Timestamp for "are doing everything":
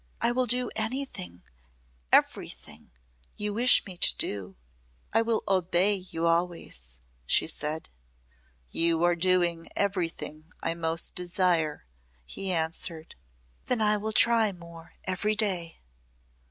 9.03-10.49